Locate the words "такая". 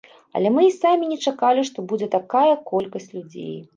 2.19-2.53